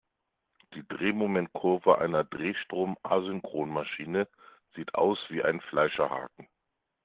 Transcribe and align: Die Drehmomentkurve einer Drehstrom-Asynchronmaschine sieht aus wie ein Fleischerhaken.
Die 0.73 0.81
Drehmomentkurve 0.87 1.99
einer 1.99 2.23
Drehstrom-Asynchronmaschine 2.23 4.27
sieht 4.75 4.95
aus 4.95 5.19
wie 5.29 5.43
ein 5.43 5.61
Fleischerhaken. 5.61 6.47